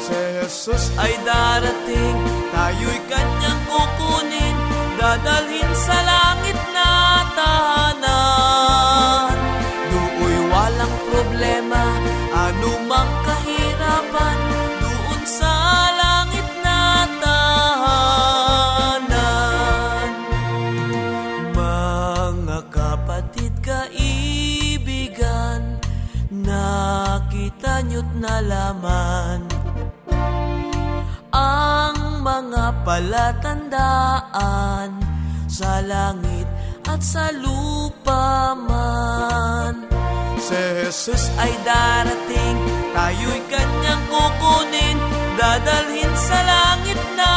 Si 0.00 0.18
Jesus 0.42 0.90
ay 0.98 1.14
darating, 1.26 2.16
tayo'y 2.54 3.00
kanyang 3.10 3.60
kukunin, 3.66 4.56
dadalhin 4.98 5.70
sa 5.74 5.98
langit 6.02 6.15
palatandaan 33.26 35.02
sa 35.50 35.82
langit 35.82 36.46
at 36.86 37.02
sa 37.02 37.34
lupa 37.34 38.54
man. 38.54 39.90
Si 40.38 40.54
Jesus 40.54 41.26
ay 41.42 41.50
darating, 41.66 42.56
tayo'y 42.94 43.42
kanyang 43.50 44.04
kukunin, 44.06 44.98
dadalhin 45.34 46.12
sa 46.14 46.38
langit 46.46 47.00
na. 47.18 47.36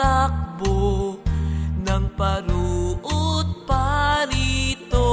Tumatakbo 0.00 1.20
ng 1.84 2.04
paruot 2.16 3.48
parito. 3.68 5.08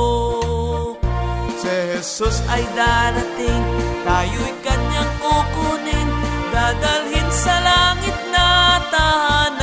Si 1.59 1.67
Jesus 1.67 2.39
ay 2.47 2.63
darating, 2.71 3.63
tayo'y 4.07 4.53
kanyang 4.63 5.11
kukunin, 5.19 6.07
dadalhin 6.55 7.29
sa 7.35 7.55
langit 7.59 8.15
na 8.31 8.79
tahanan. 8.87 9.56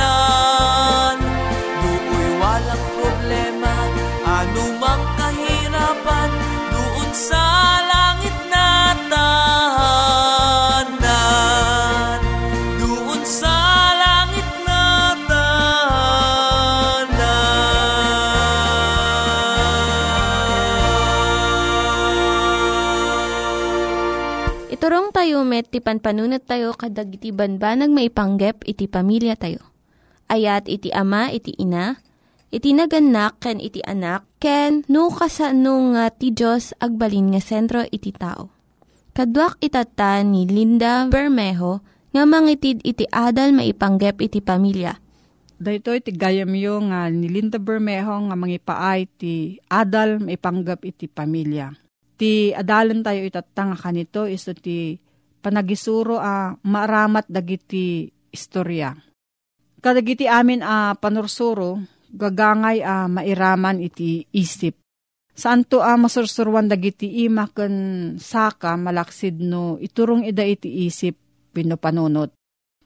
Iturong 24.75 25.15
tayo 25.15 25.47
met, 25.47 25.71
ti 25.71 25.79
panpanunat 25.79 26.51
tayo 26.51 26.75
kadag 26.75 27.07
iti 27.15 27.31
banbanag 27.31 27.95
maipanggep 27.95 28.67
iti 28.67 28.91
pamilya 28.91 29.39
tayo. 29.39 29.63
Ayat 30.27 30.67
iti 30.67 30.91
ama, 30.91 31.31
iti 31.31 31.55
ina, 31.55 32.03
iti 32.51 32.75
naganak, 32.75 33.39
ken 33.39 33.63
iti 33.63 33.79
anak, 33.87 34.27
ken 34.43 34.83
no 34.91 35.07
kasano 35.07 35.95
nga 35.95 36.11
ti 36.11 36.35
Diyos 36.35 36.75
agbalin 36.83 37.31
nga 37.31 37.39
sentro 37.39 37.87
iti 37.87 38.11
tao. 38.11 38.51
Kaduak 39.15 39.63
itata 39.63 40.19
ni 40.27 40.43
Linda 40.43 41.07
Bermejo 41.07 41.79
nga 42.11 42.27
mangitid 42.27 42.83
iti 42.83 43.07
adal 43.15 43.55
maipanggep 43.55 44.19
iti 44.19 44.43
pamilya. 44.43 44.99
Daytoy 45.55 46.03
ti 46.03 46.11
gayam 46.11 46.51
yo 46.51 46.83
nga 46.91 47.07
ni 47.07 47.31
Linda 47.31 47.63
Bermejo 47.63 48.27
nga 48.27 48.35
mangipaay 48.35 49.07
ti 49.07 49.55
adal 49.71 50.19
maipanggap 50.19 50.83
iti 50.83 51.07
pamilya. 51.07 51.84
Ti 52.15 52.55
adalan 52.55 53.03
tayo 53.03 53.27
itatanga 53.27 53.75
kanito 53.75 54.23
iso 54.23 54.55
ti 54.55 54.95
panagisuro 55.43 56.15
a 56.17 56.55
maaramat 56.55 57.27
dagiti 57.27 58.07
istorya. 58.31 58.95
Kadagiti 59.83 60.25
amin 60.25 60.65
a 60.65 60.95
panursuro, 60.97 61.77
gagangay 62.09 62.81
a 62.81 63.05
mairaman 63.11 63.83
iti 63.83 64.25
isip. 64.33 64.79
Saan 65.35 65.67
to 65.67 65.83
a 65.83 65.99
masursurwan 65.99 66.71
dagiti 66.71 67.27
ima 67.27 67.51
ken 67.51 68.15
saka 68.15 68.79
malaksid 68.79 69.43
no 69.43 69.75
iturong 69.75 70.23
ida 70.23 70.47
iti 70.47 70.87
isip 70.87 71.19
pino 71.51 71.75
panunot. 71.75 72.31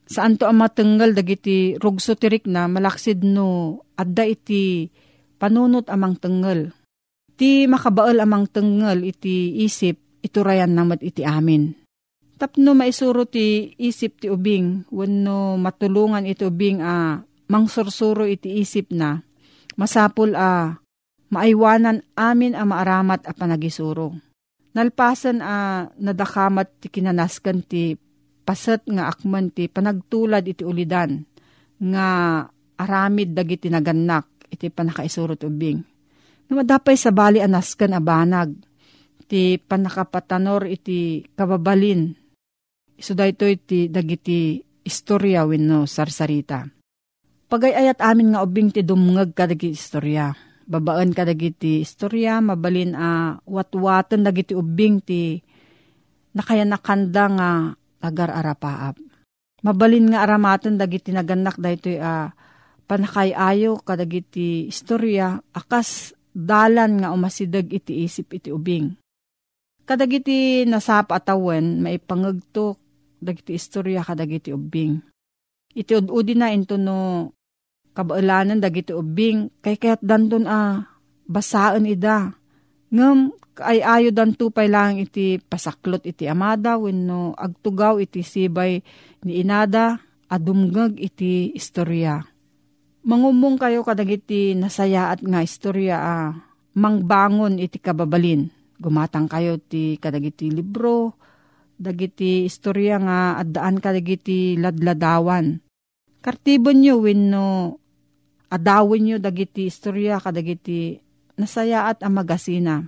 Saan 0.10 0.42
to 0.42 0.50
a 0.50 0.54
matenggal 0.54 1.14
dagiti 1.14 1.78
rugso 1.78 2.18
tirik 2.18 2.50
na 2.50 2.66
malaksid 2.66 3.22
no 3.22 3.80
adda 3.94 4.26
iti 4.26 4.90
panunot 5.38 5.86
amang 5.94 6.18
tenggal. 6.18 6.74
Ti 7.40 7.72
makabaal 7.72 8.20
amang 8.20 8.52
tenggal 8.52 9.00
iti 9.00 9.64
isip 9.64 9.96
iturayan 10.20 10.76
namat 10.76 11.00
iti 11.00 11.24
amin. 11.24 11.72
Tapno 12.36 12.76
maisuro 12.76 13.24
ti 13.24 13.72
isip 13.80 14.20
ti 14.20 14.28
ubing 14.28 14.84
wenno 14.92 15.56
matulungan 15.56 16.28
iti 16.28 16.44
ubing 16.44 16.84
a 16.84 17.24
mangsursuro 17.48 18.28
iti 18.28 18.60
isip 18.60 18.92
na 18.92 19.24
masapul 19.80 20.36
a 20.36 20.84
maaywanan 21.32 22.04
amin 22.20 22.60
a 22.60 22.68
maaramat 22.68 23.24
a 23.24 23.32
panagisuro. 23.32 24.20
Nalpasan 24.76 25.40
a 25.40 25.88
nadakamat 25.96 26.84
ti 26.84 26.92
kinanaskan 26.92 27.64
ti 27.64 27.96
pasat 28.44 28.84
nga 28.92 29.08
akman 29.08 29.48
ti 29.48 29.72
panagtulad 29.72 30.44
iti 30.44 30.68
ulidan 30.68 31.24
nga 31.80 32.08
aramid 32.76 33.32
dagiti 33.32 33.72
nagannak 33.72 34.28
iti 34.52 34.68
panakaisurot 34.68 35.40
ubing. 35.48 35.99
Numadapay 36.50 36.98
sa 36.98 37.13
bali 37.13 37.40
anaskan 37.40 37.94
a 37.94 38.01
banag 38.01 38.57
ti 39.30 39.62
panakapatanor 39.62 40.66
iti 40.66 41.22
kababalin. 41.38 42.10
Iso 42.98 43.13
dayto 43.13 43.46
iti 43.46 43.88
dagiti 43.88 44.57
istorya 44.81 45.46
wenno 45.46 45.86
sarsarita. 45.86 46.66
Pagayayat 47.50 48.01
amin 48.01 48.34
nga 48.34 48.42
ubing 48.42 48.74
ti 48.74 48.81
dumngag 48.81 49.38
kadagi 49.38 49.78
istorya 49.78 50.34
babaan 50.69 51.10
ka 51.18 51.25
dagiti 51.25 51.81
istorya, 51.81 52.38
mabalin 52.38 52.94
a 52.94 53.42
watwatan 53.42 54.22
dagiti 54.22 54.54
ubing 54.54 55.02
ti 55.02 55.42
nakaya 56.38 56.62
nakanda 56.62 57.25
nga 57.34 57.50
agar 58.06 58.30
arapaap. 58.30 59.02
Mabalin 59.66 60.13
nga 60.13 60.24
aramatan 60.24 60.78
dagiti 60.78 61.10
naganak 61.12 61.57
daytoy 61.57 61.98
a 61.98 62.31
panakayayo 62.86 63.81
kadagiti 63.81 64.69
istorya 64.69 65.42
akas 65.52 66.13
dalan 66.40 67.04
nga 67.04 67.12
umasidag 67.12 67.68
iti 67.68 68.08
isip 68.08 68.40
iti 68.40 68.50
ubing. 68.56 68.96
Kadagiti 69.84 70.64
nasap 70.64 71.12
atawen 71.12 71.84
maipangagto 71.84 72.80
dagiti 73.20 73.60
istorya 73.60 74.06
kadagiti 74.06 74.56
ubing. 74.56 75.04
Iti 75.76 75.92
ududi 75.92 76.40
na 76.40 76.56
into 76.56 76.80
no 76.80 77.30
kabaalanan 77.92 78.64
dagiti 78.64 78.96
ubing 78.96 79.52
kay 79.60 79.76
kaya't 79.76 80.00
danton 80.00 80.48
a 80.48 80.88
basaan 81.28 81.90
ida. 81.90 82.32
Ngem 82.90 83.36
ay 83.60 83.84
ayo 83.84 84.10
danto 84.16 84.50
pay 84.56 84.72
lang 84.72 85.02
iti 85.04 85.36
pasaklot 85.42 86.08
iti 86.08 86.26
amada 86.32 86.80
wenno 86.80 87.36
agtugaw 87.36 88.00
iti 88.00 88.24
sibay 88.24 88.80
ni 89.28 89.44
inada 89.44 90.00
adumgag 90.32 90.96
iti 90.96 91.52
istorya. 91.52 92.29
Mangumong 93.00 93.56
kayo 93.56 93.88
kadagiti 93.88 94.60
nasayaat 94.60 95.24
nga 95.24 95.40
istorya 95.40 95.98
a 96.00 96.16
mangbangon 96.75 97.56
iti 97.56 97.80
kababalin. 97.80 98.51
Gumatang 98.75 99.31
kayo 99.31 99.56
ti 99.60 99.96
kadagiti 100.00 100.51
libro, 100.51 101.16
dagiti 101.80 102.44
istorya 102.44 103.00
nga 103.00 103.19
addaan 103.40 103.80
kadagiti 103.80 104.60
ladladawan. 104.60 105.63
Kartibon 106.19 106.84
nyo 106.84 107.00
wenno 107.00 107.80
adawin 108.51 109.04
nyo 109.07 109.18
dagiti 109.19 109.72
istorya 109.72 110.19
kadagiti 110.19 111.00
nasayaat 111.40 112.04
ang 112.04 112.19
magasina. 112.19 112.84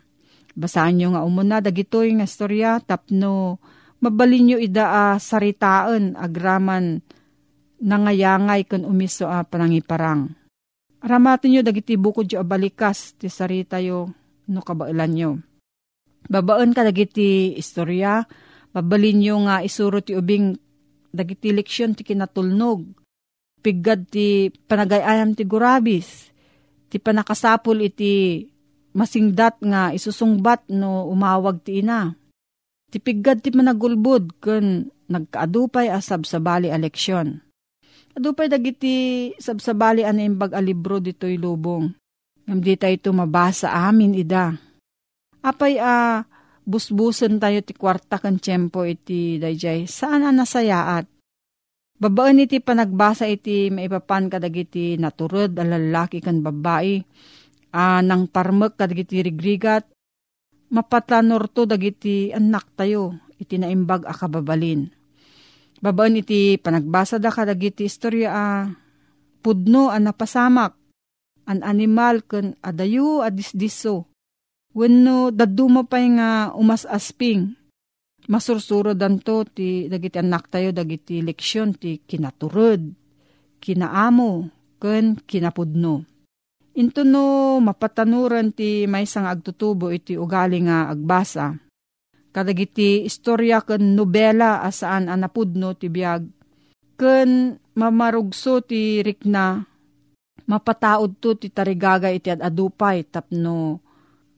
Basaan 0.52 1.00
nyo 1.00 1.16
nga 1.16 1.24
umuna 1.24 1.64
dagitoy 1.64 2.12
nga 2.20 2.28
istorya 2.28 2.84
tapno 2.84 3.64
mabalin 4.04 4.44
nyo 4.52 4.58
ida 4.60 4.92
a 4.92 5.04
saritaan 5.16 6.20
agraman 6.20 7.00
nangayangay 7.82 8.70
kun 8.70 8.86
umiso 8.86 9.26
a 9.28 9.42
panangiparang. 9.42 10.30
Aramatin 11.02 11.58
nyo 11.58 11.62
dagiti 11.66 11.98
bukod 11.98 12.30
yo 12.30 12.46
abalikas 12.46 13.18
ti 13.18 13.26
sarita 13.26 13.82
yo 13.82 14.14
no 14.48 14.62
kabailan 14.62 15.12
nyo. 15.12 15.32
Babaan 16.30 16.78
ka 16.78 16.86
dagiti 16.86 17.58
istorya, 17.58 18.22
babalin 18.70 19.18
nyo 19.18 19.36
nga 19.50 19.66
isuro 19.66 20.06
ti 20.06 20.14
ubing 20.14 20.54
dagiti 21.10 21.50
leksyon 21.50 21.98
ti 21.98 22.06
kinatulnog 22.06 23.02
piggad 23.62 24.10
ti 24.10 24.50
panagayayam 24.50 25.38
ti 25.38 25.46
gurabis, 25.46 26.34
ti 26.90 26.98
panakasapul 26.98 27.78
iti 27.86 28.46
masingdat 28.92 29.62
nga 29.62 29.94
isusungbat 29.96 30.68
no 30.74 31.08
umawag 31.08 31.62
ti 31.64 31.80
ina. 31.80 32.12
Ti 32.92 33.00
piggad 33.00 33.40
ti 33.40 33.56
managulbud 33.56 34.44
kun 34.44 34.92
nagkaadupay 35.08 35.88
asab 35.88 36.28
sa 36.28 36.44
bali 36.44 36.68
aleksyon. 36.68 37.40
Adupay 38.12 38.52
dagiti 38.52 39.32
sabsabali 39.40 40.04
ano 40.04 40.20
imbag 40.20 40.52
a 40.52 40.60
libro 40.60 41.00
dito'y 41.00 41.40
lubong. 41.40 41.88
Ngam 42.44 42.60
di 42.60 42.76
tayo 42.76 43.16
mabasa 43.16 43.72
amin 43.72 44.18
ida. 44.18 44.52
Apay 45.40 45.80
a 45.80 46.26
busbusan 46.68 47.40
tayo 47.40 47.64
ti 47.64 47.72
kwarta 47.72 48.20
kan 48.20 48.36
tiyempo 48.38 48.84
iti 48.84 49.40
dayjay. 49.40 49.88
Saan 49.88 50.28
ang 50.28 50.44
nasayaat? 50.44 51.08
Babaan 52.02 52.42
iti 52.42 52.58
panagbasa 52.60 53.30
iti 53.30 53.70
maipapan 53.70 54.28
kadagiti 54.28 54.98
naturod 54.98 55.54
a 55.56 55.64
lalaki 55.64 56.20
kan 56.20 56.42
babae. 56.42 57.00
Uh, 57.72 58.02
nang 58.04 58.28
parmek 58.28 58.76
kadagiti 58.76 59.24
rigrigat. 59.24 59.88
Mapatlanor 60.72 61.48
to 61.52 61.64
dagiti 61.64 62.32
anak 62.36 62.68
tayo 62.76 63.16
iti 63.40 63.56
naimbag 63.56 64.04
a 64.04 64.12
kababalin. 64.12 65.01
Babaan 65.82 66.22
iti 66.22 66.62
panagbasa 66.62 67.18
da 67.18 67.34
kadagiti 67.34 67.90
istorya 67.90 68.30
a 68.30 68.46
uh, 68.62 68.70
pudno 69.42 69.90
a 69.90 69.98
napasamak. 69.98 70.78
An 71.50 71.66
animal 71.66 72.22
kan 72.22 72.54
adayo 72.62 73.26
a 73.26 73.34
disdiso. 73.34 74.06
Wenno 74.78 75.34
daduma 75.34 75.84
pa'y 75.84 76.16
nga 76.16 76.54
umas 76.54 76.86
asping 76.86 77.58
masursuro 78.30 78.94
danto 78.94 79.42
ti 79.50 79.90
dagiti 79.90 80.22
anak 80.22 80.54
tayo 80.54 80.70
dagiti 80.70 81.26
leksyon 81.26 81.74
ti 81.74 81.98
kinaturod, 82.06 82.80
kinaamo, 83.58 84.32
ken 84.78 85.18
kinapudno. 85.26 86.06
Into 86.78 87.04
no 87.04 87.60
mapatanuran 87.60 88.54
ti 88.56 88.88
may 88.88 89.04
sang 89.04 89.28
agtutubo 89.28 89.92
iti 89.92 90.16
ugali 90.16 90.64
nga 90.64 90.88
agbasa. 90.94 91.58
Kadagiti 92.32 93.04
istorya 93.04 93.60
ken 93.68 93.96
nobela 93.96 94.64
asaan 94.64 95.12
anapudno 95.12 95.76
ti 95.76 95.92
biag. 95.92 96.24
Ken 96.96 97.60
mamarugso 97.76 98.64
ti 98.64 99.04
rikna 99.04 99.60
mapataod 100.48 101.20
to 101.20 101.36
ti 101.36 101.48
tarigaga 101.52 102.12
iti 102.12 102.32
adupay 102.32 103.04
tapno 103.08 103.80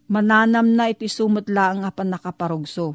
mananam 0.10 0.68
na 0.74 0.92
iti 0.92 1.10
sumot 1.10 1.50
lang 1.50 1.82
apan 1.88 2.14
nakaparugso 2.14 2.94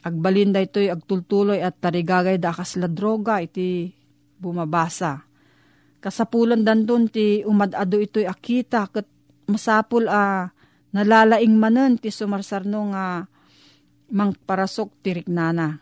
Agbalin 0.00 0.48
da 0.48 0.64
ito'y 0.64 0.88
agtultuloy 0.88 1.60
at 1.60 1.76
tarigagay 1.76 2.40
da 2.40 2.56
kasla 2.56 2.88
droga 2.88 3.36
iti 3.44 3.92
bumabasa. 4.40 5.28
Kasapulan 6.00 6.64
danton 6.64 7.04
ti 7.12 7.44
umadado 7.44 8.00
ito'y 8.00 8.24
akita 8.24 8.88
kat 8.88 9.04
masapul 9.44 10.08
a 10.08 10.48
nalalaing 10.96 11.52
manen 11.52 12.00
ti 12.00 12.08
sumarsarno 12.08 12.80
nga 12.96 13.28
mangparasok 14.10 14.90
ti 15.02 15.10
riknana. 15.16 15.80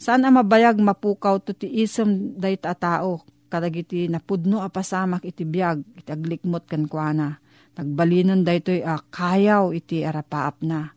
Saan 0.00 0.24
ang 0.24 0.40
mabayag 0.40 0.80
mapukaw 0.80 1.38
to 1.42 1.52
ti 1.54 1.68
isem 1.70 2.34
dayta 2.36 2.72
a 2.72 2.76
tao 2.76 3.22
kadagiti 3.50 4.06
napudno 4.06 4.62
a 4.62 4.70
pasamak 4.70 5.26
iti 5.26 5.42
biyag 5.42 5.82
iti 5.98 6.10
aglikmot 6.10 6.66
kan 6.66 6.86
kuana. 6.86 7.38
Nagbalinon 7.74 8.42
daytoy 8.44 8.82
a 8.82 8.98
kayaw 8.98 9.72
iti 9.72 10.02
arapaap 10.04 10.62
na. 10.66 10.92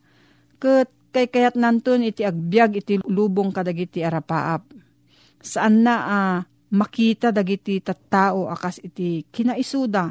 Kat 0.58 0.90
Kay 1.14 1.30
kayat 1.30 1.54
nanton 1.54 2.10
iti 2.10 2.26
agbyag 2.26 2.82
iti 2.82 2.98
lubong 3.06 3.54
kadagiti 3.54 4.02
arapaap. 4.02 4.66
Saan 5.38 5.86
na 5.86 5.96
uh, 6.02 6.38
makita 6.74 7.30
dagiti 7.30 7.78
tattao 7.86 8.50
akas 8.50 8.82
iti 8.82 9.22
kinaisuda 9.30 10.10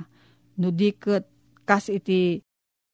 no 0.63 0.71
diket 0.71 1.27
kas 1.67 1.91
iti 1.91 2.39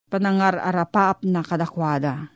panangar 0.09 0.57
arapaap 0.57 1.21
na 1.29 1.45
kadakwada. 1.45 2.33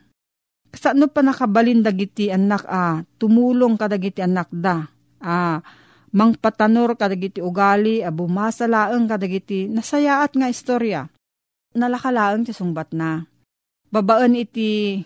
Saan 0.73 0.97
no 0.97 1.05
pa 1.05 1.21
nakabalin 1.21 1.85
dagiti 1.85 2.33
anak 2.33 2.65
a 2.65 2.73
ah, 2.73 2.95
tumulong 3.21 3.77
kadagiti 3.77 4.25
anak 4.25 4.49
da 4.49 4.89
a 5.21 5.29
ah, 5.29 5.57
mangpatanor 6.13 6.97
kadagiti 6.97 7.41
ugali 7.41 8.01
a 8.01 8.09
bumasalaeng 8.09 9.05
kadagiti 9.05 9.69
nasayaat 9.69 10.33
nga 10.33 10.49
istorya. 10.49 11.09
Nalakalaeng 11.73 12.45
ti 12.45 12.53
sungbat 12.53 12.93
na. 12.93 13.25
Babaan 13.89 14.37
iti 14.37 15.01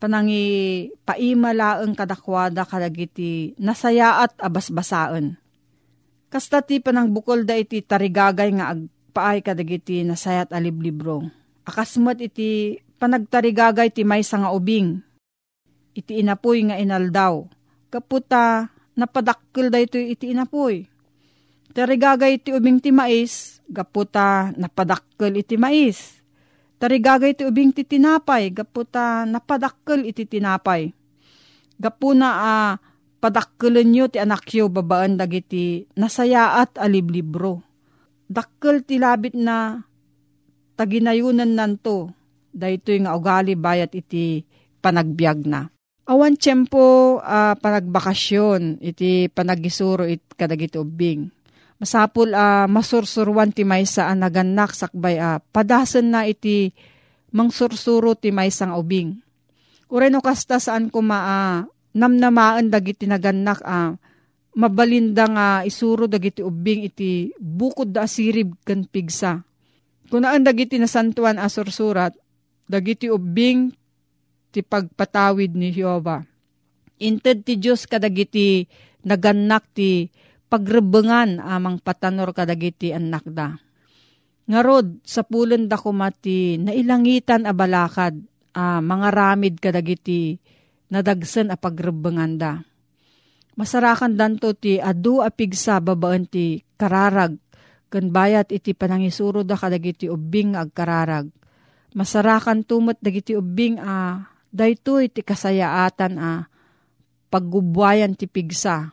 panangi 0.00 0.88
paimalaeng 1.04 1.92
kadakwada 1.92 2.64
kadagiti 2.64 3.52
nasayaat 3.60 4.36
abasbasaan. 4.40 5.36
Kasta 6.28 6.60
ti 6.60 6.80
panang 6.84 7.08
bukol 7.08 7.48
da 7.48 7.56
iti 7.56 7.80
tarigagay 7.80 8.52
nga 8.60 8.76
agpaay 8.76 9.40
kadagiti 9.40 10.04
nasayat 10.04 10.52
aliblibro. 10.52 11.24
Akasmat 11.64 12.20
iti 12.20 12.76
panagtarigagay 12.98 13.94
ti 13.94 14.02
may 14.02 14.20
nga 14.22 14.50
ubing. 14.50 15.00
Iti 15.94 16.22
inapoy 16.22 16.68
nga 16.68 16.76
inaldaw. 16.78 17.46
Kaputa 17.88 18.68
napadakkel 18.98 19.70
da 19.70 19.78
ito 19.78 19.96
iti 19.96 20.34
inapoy. 20.34 20.84
Tarigagay 21.72 22.42
iti 22.42 22.50
ubing 22.50 22.82
ti 22.82 22.90
mais, 22.90 23.62
gaputa 23.70 24.50
napadakkel 24.58 25.38
iti 25.38 25.54
mais. 25.54 26.18
Tarigagay 26.82 27.38
iti 27.38 27.46
ubing 27.46 27.70
ti 27.70 27.86
tinapay, 27.86 28.50
gaputa 28.50 29.22
napadakkel 29.22 30.02
iti 30.06 30.26
tinapay. 30.26 30.90
Gapuna 31.78 32.28
a 32.34 32.42
uh, 32.42 32.70
padakkelan 33.22 33.86
nyo 33.86 34.04
ti 34.10 34.18
anak 34.18 34.46
yo 34.50 34.66
babaan 34.66 35.14
dagiti 35.18 35.86
nasayaat 35.94 36.78
aliblibro. 36.78 37.62
Dakkel 38.26 38.82
ti 38.82 38.98
labit 38.98 39.34
na 39.38 39.86
taginayunan 40.74 41.54
nanto, 41.54 42.14
daytoy 42.58 43.06
nga 43.06 43.14
ugali 43.14 43.54
bayat 43.54 43.94
iti 43.94 44.42
panagbiag 44.82 45.46
na. 45.46 45.70
Awan 46.08 46.34
tiyempo 46.34 47.16
uh, 47.20 47.54
panagbakasyon, 47.54 48.82
iti 48.82 49.30
panagisuro 49.30 50.08
it 50.08 50.24
kadagiti 50.34 50.80
ubing 50.80 51.30
Masapul 51.78 52.34
uh, 52.34 52.66
masursurwan 52.66 53.54
ti 53.54 53.62
maysa 53.62 54.10
a 54.10 54.14
naganak 54.18 54.74
sakbay 54.74 55.14
uh, 55.22 55.38
padasan 55.54 56.10
na 56.10 56.26
iti 56.26 56.74
mangsursuro 57.30 58.18
ti 58.18 58.34
maysa 58.34 58.66
nga 58.66 58.74
ubing. 58.74 59.14
Ureno 59.86 60.18
kasta 60.18 60.58
saan 60.58 60.90
ko 60.90 61.06
maa 61.06 61.62
uh, 61.62 61.70
namnamaan 61.94 62.66
dagiti 62.66 63.06
naganak 63.06 63.62
a 63.62 63.94
uh, 63.94 63.98
mabalinda 64.58 65.30
nga 65.30 65.46
isuro 65.62 66.10
dagiti 66.10 66.42
ubing 66.42 66.82
iti 66.82 67.30
bukod 67.38 67.94
da 67.94 68.10
sirib 68.10 68.58
kan 68.66 68.82
pigsa. 68.82 69.46
Kunaan 70.10 70.42
dagiti 70.42 70.82
nasantuan 70.82 71.38
a 71.38 71.46
sursurat, 71.46 72.10
dagiti 72.68 73.08
ubing 73.08 73.72
ti 74.52 74.60
pagpatawid 74.60 75.56
ni 75.56 75.72
Jehovah. 75.72 76.22
Inted 77.00 77.48
ti 77.48 77.56
Diyos 77.56 77.88
kadagiti 77.88 78.68
naganak 79.08 79.64
ti 79.72 80.12
pagrebengan 80.52 81.40
amang 81.40 81.80
patanor 81.80 82.36
kadagiti 82.36 82.92
anak 82.92 83.24
da. 83.28 83.56
Ngarod, 84.48 85.04
sa 85.04 85.28
pulen 85.28 85.68
da 85.68 85.76
kumati, 85.76 86.56
nailangitan 86.56 87.44
a 87.44 87.52
balakad, 87.52 88.16
a 88.56 88.80
mga 88.80 89.08
ramid 89.12 89.54
kadagiti, 89.60 90.40
nadagsan 90.88 91.52
a 91.52 91.56
pagrebengan 91.60 92.40
da. 92.40 92.52
Masarakan 93.60 94.16
danto 94.16 94.56
ti 94.56 94.80
adu 94.80 95.20
a 95.20 95.28
pigsa 95.28 95.84
babaan 95.84 96.24
ti 96.24 96.64
kararag, 96.80 97.36
kan 97.92 98.08
bayat 98.08 98.48
iti 98.48 98.72
panangisuro 98.72 99.44
da 99.44 99.52
kadagiti 99.52 100.08
ubing 100.08 100.56
agkararag. 100.56 101.28
Masarakan 101.96 102.64
tumot 102.64 103.00
dagiti 103.00 103.32
ubing 103.32 103.80
a 103.80 104.28
dayto 104.52 105.00
iti 105.00 105.24
kasayaatan 105.24 106.12
a 106.20 106.30
paggubwayan 107.28 108.16
ti 108.16 108.28
pigsa 108.28 108.92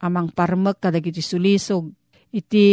amang 0.00 0.32
parmek 0.32 0.80
kadagiti 0.80 1.20
sulisog 1.20 1.92
iti 2.32 2.66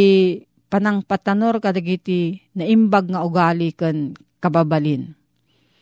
panang 0.71 1.03
patanor 1.03 1.59
kadagiti 1.59 2.39
naimbag 2.55 3.11
nga 3.11 3.23
ugali 3.23 3.71
ken 3.75 4.15
kababalin. 4.39 5.15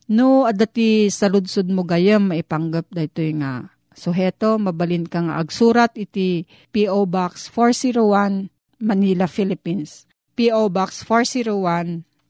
No, 0.06 0.46
adati 0.46 1.10
saludsod 1.10 1.66
mo 1.74 1.82
gayam 1.82 2.30
maipanggap 2.30 2.86
da 2.94 3.02
ito 3.02 3.26
nga 3.42 3.74
suheto, 3.98 4.62
mabalin 4.62 5.10
ka 5.10 5.26
nga 5.26 5.42
agsurat 5.42 5.90
iti 5.98 6.46
P.O. 6.70 7.10
Box 7.10 7.50
401 7.50 8.54
Manila, 8.86 9.26
Philippines. 9.26 10.06
P.O. 10.38 10.70
Box 10.70 11.02
401 11.08 12.06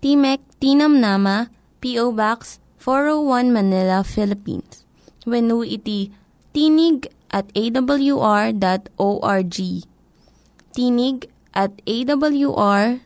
Timek 0.00 0.40
Tinam 0.56 0.96
Nama, 0.96 1.52
P.O. 1.84 2.16
Box 2.16 2.56
401 2.80 3.52
Manila, 3.52 4.00
Philippines. 4.00 4.88
When 5.28 5.52
iti 5.60 6.08
tinig 6.56 7.12
at 7.28 7.52
awr.org. 7.52 8.56
Tinig 10.72 11.18
at 11.52 11.72
awr.org. 11.84 12.98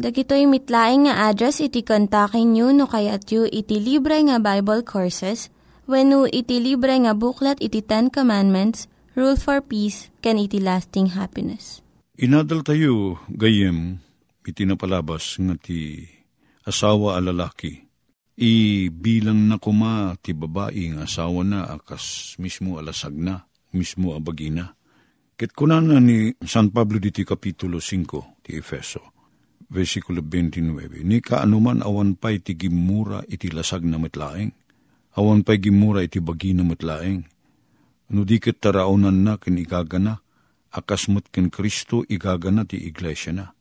Dagitoy 0.00 0.48
mitlaing 0.48 1.04
nga 1.04 1.28
address 1.28 1.60
iti 1.60 1.84
kontakin 1.84 2.56
nyo 2.56 2.72
no 2.72 2.88
kayat 2.88 3.28
yu 3.28 3.44
iti 3.44 3.76
libre 3.76 4.16
nga 4.24 4.40
Bible 4.40 4.80
Courses 4.80 5.52
when 5.84 6.08
no 6.08 6.24
iti 6.24 6.56
libre 6.56 6.96
nga 6.96 7.12
buklat 7.12 7.60
iti 7.60 7.84
Ten 7.84 8.08
Commandments, 8.08 8.88
Rule 9.12 9.36
for 9.36 9.60
Peace, 9.60 10.08
can 10.24 10.40
iti 10.40 10.56
lasting 10.56 11.12
happiness. 11.12 11.84
Inadal 12.16 12.64
tayo 12.64 13.20
gayem 13.28 14.00
iti 14.46 14.64
napalabas 14.64 15.36
nga 15.40 15.54
ti 15.56 16.04
asawa 16.64 17.16
alalaki 17.16 17.90
ibilang 18.40 19.52
na 19.52 19.60
kuma 19.60 20.16
ti 20.24 20.32
babae 20.32 20.96
nga 20.96 21.04
asawa 21.04 21.44
na 21.44 21.68
akas 21.68 22.36
mismo 22.40 22.80
alasag 22.80 23.12
na, 23.12 23.44
mismo 23.76 24.16
abagina. 24.16 24.72
Ket 25.36 25.52
kunana 25.52 26.00
ni 26.00 26.32
San 26.44 26.72
Pablo 26.72 26.96
diti 26.96 27.24
Kapitulo 27.24 27.80
5 27.80 28.44
ti 28.44 28.56
Efeso, 28.56 29.12
versikulo 29.68 30.24
29, 30.24 31.04
ni 31.04 31.20
kaanuman 31.20 31.84
awan 31.84 32.16
pa'y 32.16 32.40
ti 32.40 32.56
gimura 32.56 33.24
iti 33.28 33.52
lasag 33.52 33.84
na 33.84 34.00
metlaeng, 34.00 34.52
awan 35.20 35.44
pa'y 35.44 35.60
gimura 35.60 36.00
iti 36.00 36.20
bagina 36.20 36.64
metlaeng, 36.64 37.24
no 38.12 38.20
di 38.24 38.40
ket 38.40 38.60
taraunan 38.60 39.20
na 39.20 39.36
ken 39.36 39.60
igagana, 39.60 40.20
akasmut 40.72 41.28
ken 41.28 41.52
Kristo 41.52 42.08
igagana 42.08 42.64
ti 42.64 42.80
iglesia 42.88 43.32
na. 43.36 43.52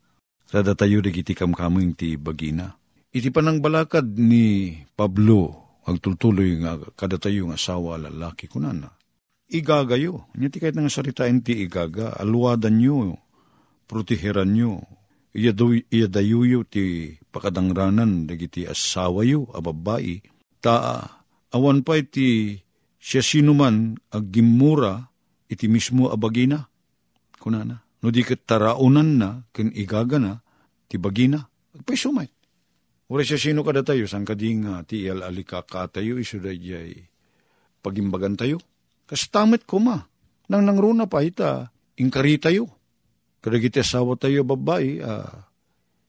Sada 0.50 0.74
tayo 0.74 0.98
dagiti 1.06 1.38
kamkaming 1.38 1.94
ti 1.94 2.18
bagina. 2.18 2.74
Iti 3.14 3.30
panang 3.30 3.62
balakad 3.62 4.18
ni 4.18 4.74
Pablo, 4.98 5.54
agtultuloy 5.86 6.58
nga 6.66 6.74
kada 6.98 7.22
tayo 7.22 7.54
nga 7.54 7.58
asawa 7.58 8.02
lalaki 8.02 8.50
kunana. 8.50 8.90
Igagayo, 9.46 10.26
niya 10.34 10.50
ti 10.50 10.58
kahit 10.58 10.74
nga 10.74 10.90
saritain 10.90 11.46
ti 11.46 11.54
igaga, 11.54 12.18
aluwadan 12.18 12.82
nyo, 12.82 13.22
proteheran 13.86 14.58
nyo, 14.58 14.82
iyadayuyo 15.38 16.66
ti 16.66 17.14
pakadangranan 17.30 18.26
dagiti 18.26 18.66
asawa 18.66 19.22
yo, 19.30 19.46
ababai, 19.54 20.26
ta 20.66 21.06
awan 21.54 21.86
pa 21.86 22.02
iti 22.02 22.58
siya 22.98 23.22
sinuman 23.22 24.02
aggimura 24.10 25.14
iti 25.46 25.70
mismo 25.70 26.10
abagina, 26.10 26.66
kunana. 27.38 27.89
No 28.00 28.08
di 28.16 28.24
kat 28.24 28.48
taraunan 28.48 29.10
na, 29.20 29.30
ken 29.52 29.76
igaga 29.76 30.16
na, 30.20 30.40
ti 30.88 30.96
bagina, 30.96 31.44
agpaisumay. 31.76 32.32
Ura 33.10 33.26
siya 33.26 33.42
sino 33.42 33.66
kada 33.66 33.84
tayo, 33.84 34.08
sang 34.08 34.24
kading 34.24 34.70
uh, 34.70 34.86
ti 34.86 35.10
alika 35.10 35.66
ka 35.66 35.90
tayo, 35.92 36.16
iso 36.16 36.40
da 36.40 36.54
pagimbagan 37.84 38.40
tayo. 38.40 38.62
Kastamit 39.10 39.66
ko 39.66 39.82
ma, 39.82 39.98
nang 40.48 40.64
nangruna 40.64 41.10
pa 41.10 41.26
ita, 41.26 41.74
inkari 41.98 42.40
tayo. 42.40 42.70
Kada 43.44 43.58
kita 43.60 43.82
asawa 43.84 44.16
tayo 44.16 44.46
babae, 44.46 45.02
uh, 45.04 45.36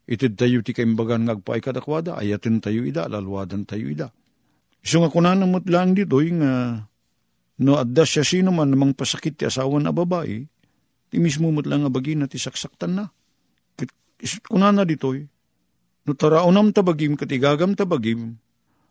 itid 0.07 0.39
tayo 0.39 0.63
ti 0.63 0.71
kaimbagan 0.77 1.27
ngagpaay 1.27 1.59
kadakwada, 1.59 2.15
ayatin 2.21 2.63
tayo 2.63 2.87
ida, 2.87 3.11
lalwadan 3.11 3.67
tayo 3.67 3.91
ida. 3.91 4.15
Iso 4.85 5.03
nga 5.03 5.11
kunan 5.11 5.43
mo 5.49 5.59
lang 5.67 5.97
dito, 5.97 6.21
nga 6.23 6.85
no 7.61 7.73
adda 7.77 8.05
siya 8.05 8.25
sino 8.25 8.53
man 8.53 8.73
namang 8.73 8.97
pasakit 8.97 9.41
ti 9.41 9.45
asawa 9.45 9.81
na 9.81 9.93
babae, 9.93 10.45
ti 11.11 11.19
mismo 11.19 11.51
mo 11.51 11.61
lang 11.67 11.85
nga 11.85 11.93
bagina 11.93 12.31
ti 12.31 12.39
saksaktan 12.39 12.95
na. 12.95 13.05
Kunan 14.47 14.79
na 14.79 14.85
dito, 14.87 15.13
No 16.09 16.17
taraonam 16.17 16.73
tabagim 16.73 17.13
kat 17.13 17.29
igagam 17.29 17.77
tabagim, 17.77 18.41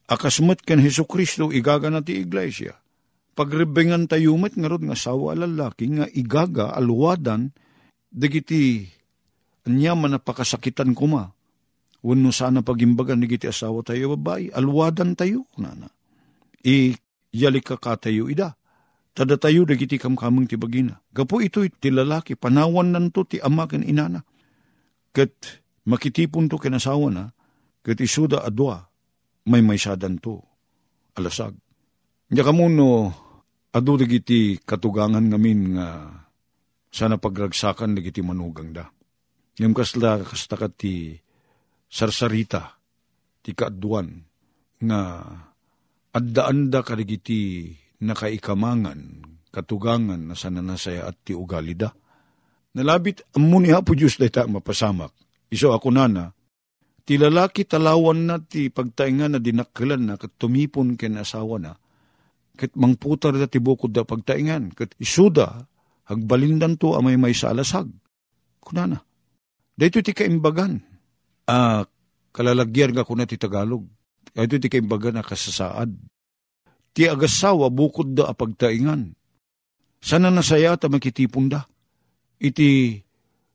akasmat 0.05 0.61
ken 0.61 0.77
Heso 0.77 1.09
Kristo 1.09 1.49
igaga 1.49 1.89
na 1.89 2.05
ti 2.05 2.21
iglesia. 2.21 2.77
Pagrebengan 3.33 4.05
tayo 4.05 4.35
met 4.37 4.53
nga 4.53 4.69
nga 4.69 4.97
sawa 4.97 5.33
lalaki 5.33 5.89
nga 5.95 6.05
igaga 6.11 6.75
alwadan, 6.75 7.49
dagiti 8.11 8.85
anya 9.65 9.95
man 9.95 10.17
napakasakitan 10.17 10.93
kuma. 10.93 11.33
Wano 11.99 12.31
sana 12.31 12.63
pagimbagan 12.63 13.19
nagiti 13.19 13.47
asawa 13.47 13.83
tayo 13.83 14.15
babae, 14.15 14.51
alwadan 14.55 15.19
tayo, 15.19 15.43
nana. 15.59 15.91
I 16.63 16.95
yali 17.31 17.59
ka 17.59 17.75
katayo 17.75 18.31
ida. 18.31 18.58
Tada 19.13 19.35
tayo 19.35 19.65
dagiti 19.67 19.99
kamkamang 19.99 20.47
ti 20.47 20.55
bagina. 20.55 21.01
Gapo 21.11 21.41
ito 21.43 21.65
ti 21.65 21.89
lalaki, 21.91 22.37
panawan 22.39 22.93
nanto 22.93 23.25
ti 23.25 23.41
ama 23.41 23.65
ken 23.67 23.83
inana. 23.83 24.23
Ket 25.11 25.65
makitipon 25.89 26.47
to 26.47 26.61
kinasawa 26.61 27.07
na, 27.09 27.25
ket 27.81 27.99
isuda 27.99 28.45
adwa, 28.45 28.85
may 29.49 29.65
may 29.65 29.81
sadan 29.81 30.21
to, 30.21 30.37
alasag. 31.17 31.57
Nya 32.29 32.45
kamuno, 32.45 33.09
adu 33.73 33.97
dagiti 33.97 34.61
katugangan 34.61 35.33
ngamin 35.33 35.61
nga 35.73 35.87
sana 36.93 37.17
pagragsakan 37.17 37.97
dagiti 37.97 38.21
manugang 38.21 38.69
da. 38.69 38.85
Ngem 39.57 39.73
kasla 39.73 40.21
kastakat 40.21 40.73
ti 40.77 41.17
sarsarita, 41.89 42.77
ti 43.41 43.51
kaaduan, 43.57 44.07
nga 44.79 45.25
adda-anda 46.13 46.85
kadagiti 46.85 47.73
nakaikamangan, 47.99 48.99
katugangan 49.51 50.31
na 50.31 50.35
sana 50.35 50.63
nasaya 50.63 51.07
at 51.07 51.19
ti 51.23 51.35
ugalida. 51.35 51.91
Nalabit 52.75 53.25
ammo 53.35 53.57
ni 53.59 53.73
Apo 53.73 53.97
Diyos 53.97 54.21
dayta 54.21 54.45
mapasamak. 54.45 55.11
Iso 55.49 55.73
ako 55.73 55.89
nana, 55.89 56.29
ti 57.03 57.17
lalaki 57.17 57.65
talawan 57.65 58.29
na 58.29 58.37
ti 58.37 58.69
pagtaingan 58.69 59.33
na 59.33 59.39
dinakkelan 59.41 60.05
na 60.05 60.15
kat 60.15 60.37
tumipon 60.37 60.93
ken 60.93 61.17
asawa 61.17 61.57
na, 61.57 61.73
ket 62.53 62.77
mangputar 62.77 63.33
da 63.33 63.49
ti 63.49 63.57
bukod 63.57 63.89
da 63.89 64.05
pagtaingan, 64.05 64.77
ket 64.77 64.93
isuda, 65.01 65.65
hagbalindan 66.05 66.77
to 66.77 66.93
amay 66.93 67.17
may 67.17 67.33
sa 67.33 67.49
alasag. 67.49 67.89
Kunana, 68.61 69.01
dayto 69.73 70.05
ti 70.05 70.13
kaimbagan, 70.13 70.77
ah, 71.49 71.81
kalalagyan 72.29 72.93
nga 72.93 73.01
kuna 73.01 73.25
ti 73.25 73.41
Tagalog, 73.41 73.89
dayto 74.29 74.61
ti 74.61 74.69
kaimbagan 74.69 75.17
na 75.17 75.25
kasasaad. 75.25 75.89
Ti 76.93 77.07
agasawa 77.09 77.69
bukod 77.69 78.17
da 78.17 78.29
apagtaingan. 78.31 79.13
Sana 79.99 80.31
nasaya 80.31 80.79
ta 80.79 80.87
makitipon 80.87 81.51
da. 81.51 81.67
Iti 82.39 82.99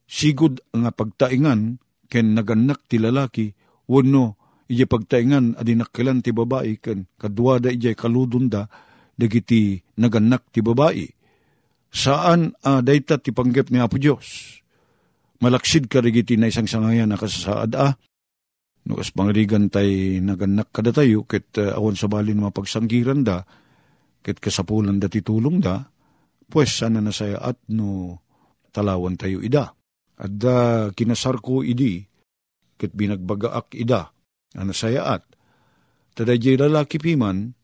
sigud 0.04 0.60
nga 0.70 0.92
pagtaingan 0.92 1.80
ken 2.12 2.36
naganak 2.36 2.84
ti 2.84 3.00
lalaki 3.00 3.50
wenno 3.88 4.36
ije 4.68 4.84
pagtaingan 4.84 5.56
adinakkelan 5.56 6.20
ti 6.20 6.30
babae 6.36 6.76
ken 6.80 7.08
kadwa 7.16 7.60
da 7.60 7.72
ije 7.72 7.96
kaludon 7.96 8.52
da 8.52 8.68
dagiti 9.16 9.80
naganak 9.96 10.52
ti 10.52 10.60
babae. 10.60 11.06
Saan 11.94 12.52
uh, 12.66 12.82
dayta 12.82 13.22
ti 13.22 13.30
panggep 13.30 13.70
ni 13.70 13.78
Apo 13.78 13.96
Dios? 14.02 14.58
Malaksid 15.38 15.86
ka 15.86 16.02
dagiti 16.02 16.34
na 16.34 16.50
isang 16.50 16.66
sangayan 16.66 17.06
na 17.06 17.16
kasasaad 17.16 17.72
ah. 17.78 17.94
No, 18.84 19.00
as 19.00 19.08
pangrigan 19.08 19.72
tay 19.72 20.20
naganak 20.20 20.68
kada 20.68 20.92
tayo, 20.92 21.24
ket 21.24 21.56
uh, 21.56 21.72
awan 21.72 21.96
sa 21.96 22.04
balin 22.04 22.36
mga 22.36 22.52
pagsanggiran 22.52 23.24
da, 23.24 23.40
ket 24.20 24.36
kasapulan 24.44 25.00
da 25.00 25.08
titulong 25.08 25.56
da, 25.56 25.88
pues 26.52 26.68
sana 26.68 27.00
na 27.00 27.08
saya 27.08 27.40
at 27.40 27.56
no 27.72 28.20
talawan 28.76 29.16
tayo 29.16 29.40
ida. 29.40 29.72
At 30.20 30.32
da 30.36 30.88
kinasar 30.92 31.40
ko 31.40 31.64
idi, 31.64 32.04
ket 32.76 32.92
binagbagaak 32.92 33.72
ida, 33.72 34.12
ana 34.52 34.76
saya 34.76 35.16
at. 35.16 35.24
Tada 36.12 36.36
jay 36.36 36.60
lalaki 36.60 37.00
piman, 37.00 37.56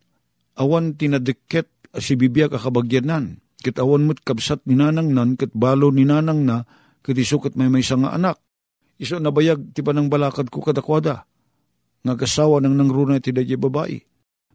awan 0.57 0.97
tinadeket 0.97 1.69
si 2.01 2.17
bibiyag 2.17 2.57
akabagyanan, 2.57 3.45
ket 3.61 3.77
awan 3.77 4.09
mo't 4.09 4.25
kabsat 4.25 4.65
ni 4.65 4.73
nanang 4.73 5.13
nan, 5.13 5.37
ket 5.37 5.53
balo 5.53 5.93
ni 5.93 6.09
nanang 6.09 6.49
na, 6.49 6.65
ket 7.05 7.21
isukat 7.21 7.61
may 7.61 7.69
may 7.69 7.85
nga 7.85 8.17
anak 8.17 8.41
Iso 9.01 9.17
nabayag 9.17 9.73
ti 9.73 9.81
panang 9.81 10.13
balakad 10.13 10.53
ko 10.53 10.61
kadakwada. 10.61 11.25
Nga 12.05 12.15
kasawa 12.21 12.61
ng 12.61 12.77
nangrunay 12.77 13.25
ti 13.25 13.33
dadya 13.33 13.57
babae. 13.57 13.97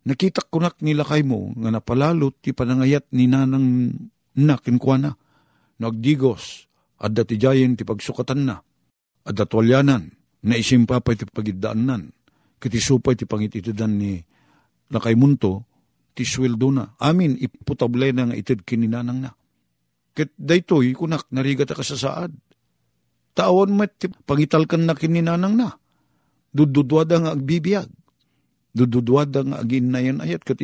Nakita 0.05 0.45
kunak 0.45 0.85
nila 0.85 1.01
kay 1.01 1.25
mo 1.25 1.49
nga 1.57 1.73
napalalot 1.73 2.37
ti 2.45 2.53
panangayat 2.53 3.09
ni 3.17 3.25
nanang 3.25 3.89
nakinkwana. 4.37 5.17
Nagdigos 5.81 6.69
at 7.01 7.17
dati 7.17 7.41
jayen 7.41 7.73
ti 7.73 7.81
pagsukatan 7.81 8.45
na. 8.45 8.62
At 9.25 9.34
datwalyanan 9.34 10.13
na 10.45 10.53
isimpapay 10.53 11.17
ti 11.17 11.25
pagidaanan. 11.25 12.13
Kiti 12.62 12.77
supay 12.77 13.17
ti 13.17 13.25
pangititidan 13.25 13.97
ni 13.97 14.21
lakay 14.93 15.17
munto 15.17 15.65
ti 16.13 16.21
sweldo 16.21 16.69
na. 16.69 16.86
Amin 17.01 17.34
iputable 17.41 18.13
na 18.13 18.29
nga 18.29 18.38
itid 18.38 18.62
kininanang 18.62 19.25
na. 19.25 19.34
Ket 20.13 20.38
daytoy 20.38 20.93
kunak 20.93 21.34
narigat 21.34 21.73
ka 21.73 21.81
sa 21.81 22.29
Taon 23.36 23.76
met 23.76 24.00
pangital 24.24 24.63
kan 24.63 24.88
na 24.88 24.95
kininanang 24.95 25.60
na. 25.60 25.76
Dududwada 26.56 27.19
nga 27.19 27.32
agbibiyag. 27.36 27.91
Dududwada 28.71 29.43
nga 29.43 29.60
agin 29.60 29.91
na 29.91 30.00
yan 30.00 30.24
ayat 30.24 30.48
kat. 30.48 30.63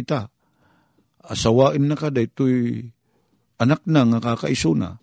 Asawain 1.21 1.83
na 1.83 1.99
kada 1.99 2.23
ito'y 2.23 2.87
anak 3.59 3.83
na 3.83 4.07
nga 4.07 4.19
kakaiso 4.23 4.71
na. 4.71 4.97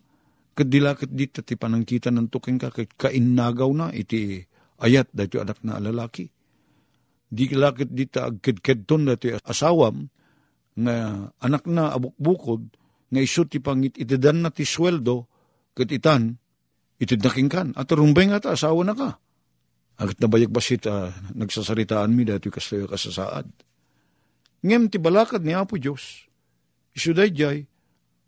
Kadilakit 0.57 1.13
dita 1.13 1.45
ti 1.45 1.55
panangkita 1.55 2.11
ng 2.11 2.33
tuking 2.33 2.59
ka 2.59 2.73
kainagaw 2.73 3.71
na 3.71 3.95
iti 3.95 4.43
ayat 4.83 5.13
dati 5.13 5.39
anak 5.39 5.63
na 5.63 5.79
lalaki. 5.79 6.27
Di 7.29 7.45
kilakit 7.47 7.93
dita 7.93 8.33
agkid-kid 8.33 8.89
ton 8.89 9.07
dati 9.07 9.31
asawam 9.45 10.09
nga 10.73 11.29
anak 11.45 11.69
na 11.69 11.93
abukbukod 11.93 12.65
nga 13.13 13.21
iso 13.21 13.45
ti 13.45 13.61
pangit 13.61 14.01
itidan 14.01 14.41
na 14.43 14.51
ti 14.51 14.65
sweldo 14.65 15.29
kat 15.77 15.93
itan 15.93 16.35
itidnaking 16.99 17.51
kan. 17.51 17.69
At 17.79 17.91
rumbay 17.91 18.29
nga 18.29 18.43
asawa 18.43 18.83
na 18.85 18.95
ka. 18.95 19.11
Agit 19.99 20.23
nabayag 20.23 20.55
basit, 20.55 20.87
uh, 20.87 21.11
nagsasaritaan 21.35 22.15
mi 22.15 22.23
dati 22.23 22.47
kasayo 22.51 22.87
kasasaad. 22.87 23.51
Ngem 24.63 24.91
ti 24.91 24.99
balakad 25.03 25.43
ni 25.43 25.55
Apo 25.55 25.75
Diyos, 25.75 26.27
isuday 26.95 27.35
jay, 27.35 27.67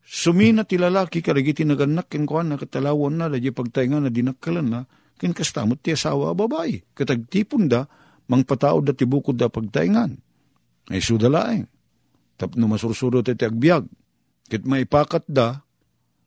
sumina 0.02 0.66
ti 0.66 0.78
lalaki 0.78 1.22
karigiti 1.22 1.62
naganak 1.62 2.10
ken 2.10 2.26
kuan 2.26 2.50
na 2.50 2.58
katalawan 2.58 3.14
na 3.14 3.30
dadya 3.30 3.54
pagtainga 3.54 4.02
na 4.02 4.10
dinakkalan 4.10 4.66
na 4.66 4.80
ken 5.14 5.30
kastamot 5.30 5.78
ti 5.78 5.94
asawa 5.94 6.34
babae. 6.34 6.82
Katagtipon 6.94 7.70
da, 7.70 7.86
mang 8.26 8.42
pataod 8.42 8.90
da 8.90 8.94
ti 8.94 9.06
bukod 9.06 9.38
da 9.38 9.46
pagtaingan. 9.46 10.18
Ay 10.90 11.02
sudalaeng. 11.02 11.70
Tapno 12.34 12.66
masursuro 12.66 13.22
ti 13.22 13.34
agbyag. 13.38 13.86
Kit 14.50 14.66
maipakat 14.66 15.22
da, 15.30 15.62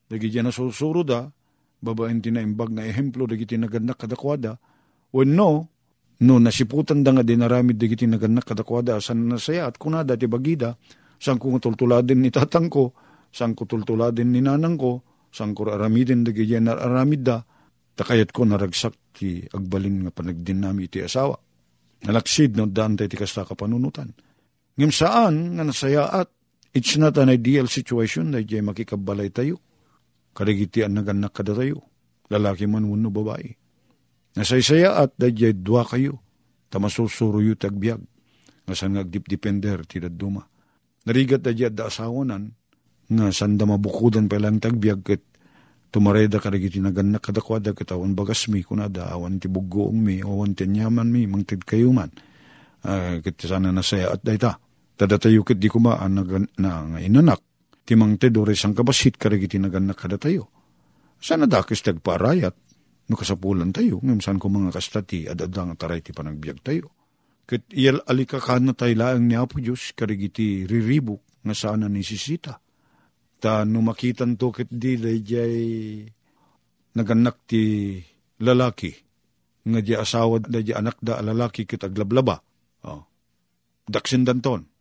dagi 0.08 0.32
dyan 0.32 0.47
na 0.47 0.53
sursuro 0.56 1.03
da, 1.03 1.27
babaen 1.84 2.24
tinaimbag 2.24 2.72
na 2.72 2.88
ehemplo 2.88 3.28
dagiti 3.28 3.60
naganak 3.60 4.00
kadakwada, 4.00 4.56
when 5.12 5.36
no, 5.36 5.67
no 6.24 6.39
nasiputan 6.39 7.04
da 7.04 7.12
nga 7.12 7.28
dinaramid 7.28 7.76
dagiti 7.76 8.08
naganak 8.08 8.48
kadakwada, 8.48 9.04
san 9.04 9.28
nasaya 9.28 9.67
at 9.67 9.76
kunada 9.76 10.15
ti 10.15 10.32
bagida, 10.32 10.80
sang 11.19 11.36
ko 11.36 11.52
tultuladin 11.60 12.24
ni 12.24 12.32
tatang 12.32 12.72
ko, 12.72 12.96
sang 13.36 13.52
ko 13.52 13.67
tultuladin 13.67 14.32
ni 14.32 14.39
nanang 14.39 14.80
ko, 14.80 15.04
sang 15.28 15.52
ko 15.52 15.67
aramidin 15.67 16.24
dagiti 16.24 16.56
aramid 16.56 17.22
da, 17.28 17.43
takayat 18.00 18.32
ko 18.32 18.48
naragsak 18.48 18.96
ti 19.12 19.43
agbalin 19.43 20.08
nga 20.08 20.12
panagdinami 20.15 20.88
ti 20.88 21.04
asawa. 21.04 21.36
Nalaksid 22.04 22.56
no 22.56 22.65
daan 22.67 22.96
ti 22.96 23.12
kasta 23.12 23.43
kapanunutan. 23.43 24.10
Ngem 24.74 24.91
saan 24.91 25.60
nga 25.60 25.63
nasaya 25.63 26.10
at 26.10 26.28
it's 26.74 26.98
not 26.98 27.13
an 27.22 27.30
ideal 27.30 27.69
situation 27.69 28.34
na 28.34 28.41
jay 28.41 28.65
makikabalay 28.65 29.30
tayo 29.30 29.62
karigitian 30.34 30.98
naganak 30.98 31.32
kada 31.32 31.54
tayo, 31.54 31.86
lalaki 32.28 32.65
man 32.65 32.89
wano 32.89 33.13
babae. 33.13 33.54
Nasaysaya 34.34 34.98
at 34.98 35.13
dadyay 35.13 35.54
dua 35.54 35.86
kayo, 35.86 36.17
tamasusuro 36.74 37.38
yu 37.39 37.54
tagbiag, 37.54 38.02
nga 38.65 38.74
san 38.74 38.98
ngagdipdipender 38.98 39.86
ti 39.86 40.02
duma. 40.10 40.41
Narigat 41.06 41.46
dadyad 41.46 41.78
da 41.78 41.88
asawanan, 41.93 42.50
nga 43.06 43.30
sanda 43.30 43.69
mabukudan 43.69 44.26
pa 44.26 44.41
lang 44.41 44.58
tagbiag 44.58 45.00
ket 45.06 45.22
tumareda 45.93 46.41
karigiti 46.41 46.82
naganak 46.82 47.22
kadakwada 47.22 47.78
ket 47.78 47.93
awan 47.93 48.17
bagas 48.17 48.50
mi 48.50 48.65
kunada 48.65 49.13
awan 49.13 49.38
ti 49.38 49.46
buggoong 49.46 49.93
mi 49.93 50.26
awan 50.26 50.58
ti 50.58 50.65
nyaman 50.65 51.13
mi 51.13 51.30
mangtid 51.30 51.62
kayo 51.62 51.93
man. 51.93 52.10
Uh, 52.84 53.22
ket 53.22 53.38
sana 53.38 53.69
nasaya 53.69 54.10
at 54.10 54.26
dayta. 54.26 54.58
Tada 54.98 55.22
tayo 55.22 55.46
ket 55.46 55.62
di 55.62 55.69
kumaan 55.69 56.17
na, 56.17 56.22
na, 56.58 56.69
na 56.89 56.98
inanak 56.98 57.52
timang 57.84 58.15
te 58.15 58.32
dores 58.32 58.63
ang 58.63 58.76
kabasit 58.76 59.19
karigiti 59.19 59.60
naganak 59.60 60.00
kada 60.00 60.17
tayo. 60.19 60.50
Sana 61.24 61.48
dakis 61.48 61.84
tagparayat, 61.84 62.56
no 63.08 63.15
kasapulan 63.15 63.72
tayo, 63.72 64.00
ngam 64.04 64.19
saan 64.19 64.39
ko 64.39 64.52
mga 64.52 64.76
kastati, 64.76 65.28
adadang 65.28 65.76
taray 65.80 66.04
ti 66.04 66.12
panagbiag 66.12 66.60
tayo. 66.63 66.91
Kat 67.43 67.67
iyal 67.76 68.04
alikakan 68.08 68.72
na 68.72 68.74
tayo 68.76 68.96
laang 68.96 69.28
ni 69.28 69.36
Apo 69.36 69.60
Diyos, 69.60 69.91
karigiti 69.96 70.63
riribok, 70.63 71.43
nga 71.43 71.56
sana 71.56 71.91
ni 71.91 72.04
sisita. 72.04 72.60
Ta 73.43 73.67
no 73.67 73.84
makitan 73.84 74.39
to 74.39 74.56
ket 74.56 74.72
di 74.72 74.96
jay 75.19 76.08
naganak 76.96 77.43
ti 77.43 78.00
lalaki, 78.39 78.91
nga 79.67 79.80
di 79.84 79.91
asawa 79.91 80.39
da 80.39 80.63
di 80.63 80.72
anak 80.72 81.00
da 81.04 81.19
lalaki 81.19 81.67
kit 81.67 81.84
aglablaba. 81.84 82.39
Oh. 82.88 83.04
Daksin 83.84 84.24
danton. 84.24 84.63
Ni, 84.63 84.72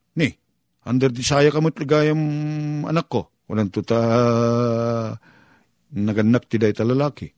under 0.87 1.11
di 1.11 1.23
saya 1.23 1.51
kamot 1.55 1.75
ligayam 1.79 2.19
anak 2.87 3.07
ko. 3.07 3.31
Walang 3.47 3.71
tuta 3.71 3.99
naganak 5.93 6.49
ti 6.49 6.57
day 6.57 6.73
lalaki. 6.73 7.29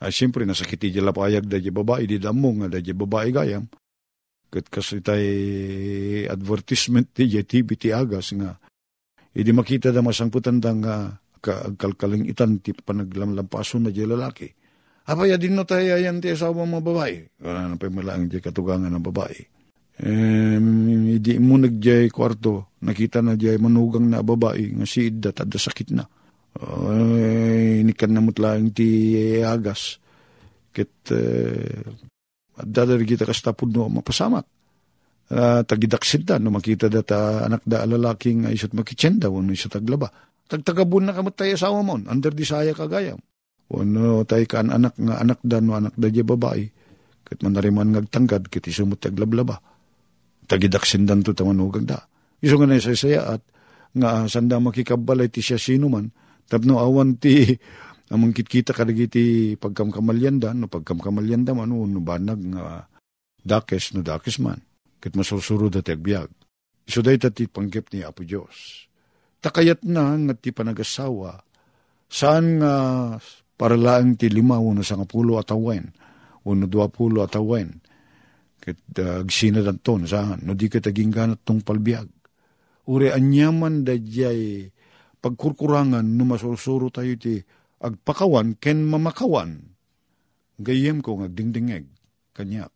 Ay 0.00 0.12
siyempre 0.16 0.48
nasakiti 0.48 0.88
di 0.88 1.00
lapayag 1.04 1.44
da 1.44 1.60
di 1.60 1.68
babae 1.68 2.08
di 2.08 2.16
damo 2.16 2.56
nga 2.56 2.72
da 2.72 2.80
di 2.80 2.96
babae 2.96 3.28
gayam. 3.28 3.68
Kat 4.50 4.66
kasi 4.66 4.98
tay 5.04 5.26
advertisement 6.26 7.06
ti 7.12 7.28
TV 7.28 7.68
ti 7.76 7.92
agas 7.92 8.32
nga. 8.34 8.56
Idi 9.36 9.52
makita 9.54 9.94
da 9.94 10.02
masangputan 10.02 10.58
da 10.58 10.72
nga 10.74 10.94
kalkaling 11.76 12.26
itan 12.26 12.58
ti 12.58 12.74
panaglamlampaso 12.74 13.78
na 13.78 13.92
di 13.92 14.02
lalaki. 14.02 14.48
Apaya 15.06 15.36
din 15.36 15.54
no 15.54 15.68
tayo 15.68 15.96
yan 16.00 16.18
ti 16.18 16.32
asawa 16.32 16.66
mga 16.66 16.82
babae. 16.82 17.18
Wala 17.44 17.60
na 17.70 17.76
pa 17.76 17.86
malaang 17.92 18.26
di 18.26 18.40
katugangan 18.40 18.90
ng 18.90 19.04
babae. 19.04 19.59
Um, 20.00 21.10
idi 21.12 21.36
mo 21.36 21.60
nagjay 21.60 22.08
kwarto, 22.08 22.72
nakita 22.80 23.20
na 23.20 23.36
jay 23.36 23.60
manugang 23.60 24.08
na 24.08 24.24
babae, 24.24 24.72
nga 24.72 24.86
si 24.88 25.12
Idda, 25.12 25.34
tada 25.36 25.60
sakit 25.60 25.88
na. 25.92 26.08
Uh, 26.56 27.84
inikan 27.84 28.08
na 28.08 28.24
mutlaang 28.24 28.72
ti 28.72 29.36
agas. 29.44 30.00
Kit 30.72 31.12
uh, 31.12 31.84
at 32.56 32.68
dadari 32.68 33.04
kita 33.04 33.28
kastapod 33.28 33.68
no 33.76 33.92
mapasamak. 33.92 34.48
Uh, 35.30 35.62
tagidaksid 35.68 36.26
da, 36.26 36.40
no 36.40 36.48
makita 36.48 36.88
data 36.88 37.44
anak 37.44 37.62
da 37.68 37.84
alalaking 37.84 38.48
uh, 38.48 38.54
isot 38.56 38.72
makitsenda, 38.72 39.28
no 39.28 39.52
isot 39.52 39.68
taglaba. 39.68 40.08
Tagtagabun 40.48 41.06
na 41.06 41.14
kamot 41.14 41.36
tayo 41.36 41.54
asawa 41.54 41.84
mo, 41.84 42.00
under 42.00 42.32
di 42.32 42.48
saya 42.48 42.72
kagayam. 42.72 43.20
Wano 43.70 44.24
tayo 44.24 44.48
kan 44.48 44.72
anak 44.72 44.96
nga 44.96 45.20
anak 45.20 45.44
da, 45.44 45.60
no 45.60 45.76
anak 45.76 45.92
da 45.94 46.08
di 46.08 46.24
babae. 46.24 46.64
Kat 47.20 47.38
manariman 47.44 47.94
ngagtanggad, 47.94 48.48
kit 48.48 48.64
isumot 48.66 48.98
taglablaba. 48.98 49.69
Tagidaksin 50.50 51.06
dan 51.06 51.22
to 51.22 51.30
tamanugag 51.30 51.86
da. 51.86 52.02
Iso 52.42 52.58
nga 52.58 52.66
na 52.66 52.82
saya 52.82 53.38
at 53.38 53.42
nga 53.94 54.26
sanda 54.26 54.58
makikabalay 54.58 55.30
ti 55.30 55.38
siya 55.38 55.62
sino 55.62 55.86
man, 55.86 56.10
tapno 56.50 56.82
awan 56.82 57.22
ti 57.22 57.54
amang 58.12 58.34
kitkita 58.34 58.74
kadagiti 58.74 59.54
pagkamkamalyanda, 59.54 60.50
no 60.50 60.66
pagkamkamalyanda 60.66 61.54
man, 61.54 61.70
no 61.70 62.00
banag 62.02 62.42
nga 62.50 62.90
dakes, 63.46 63.94
no 63.94 64.02
dakes 64.02 64.42
man. 64.42 64.58
Kit 64.98 65.14
masursurod 65.14 65.78
at 65.78 65.86
agbyag. 65.86 66.28
Iso 66.90 67.00
day 67.06 67.16
ti 67.16 67.46
panggip 67.46 67.94
ni 67.94 68.02
Apo 68.02 68.26
Diyos. 68.26 68.90
Takayat 69.38 69.86
na 69.86 70.18
nga 70.18 70.34
ti 70.34 70.50
panagasawa, 70.50 71.40
saan 72.10 72.58
nga 72.58 72.74
para 73.54 73.78
lang 73.78 74.18
ti 74.18 74.26
lima, 74.26 74.58
uno 74.58 74.82
sa 74.82 74.98
pulo 75.06 75.38
at 75.38 75.54
awen, 75.54 75.94
uno 76.44 76.64
dua 76.66 76.90
pulo 76.90 77.22
at 77.22 77.38
awen, 77.38 77.80
uh, 78.68 79.24
agsinad 79.24 79.64
ton, 79.80 80.04
saan, 80.04 80.44
no 80.44 80.52
di 80.52 80.68
ka 80.68 80.82
taging 80.82 81.12
ganat 81.12 81.40
tong 81.44 81.64
palbiag. 81.64 82.08
Uri 82.90 83.08
anyaman 83.12 83.86
da 83.86 83.94
jay 83.94 84.66
pagkurkurangan 85.20 86.02
no 86.02 86.24
masursuro 86.26 86.88
tayo 86.90 87.14
ti 87.14 87.38
agpakawan 87.80 88.56
ken 88.58 88.82
mamakawan. 88.82 89.62
Gayem 90.60 91.00
ko 91.00 91.20
ngagdingdingeg 91.20 91.86
kanyak. 92.34 92.72